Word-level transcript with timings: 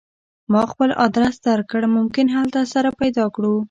ما 0.51 0.63
خپل 0.71 0.89
ادرس 1.05 1.35
درکړ 1.47 1.81
ممکن 1.97 2.25
هلته 2.35 2.59
سره 2.73 2.89
پیدا 3.01 3.25
کړو 3.35 3.53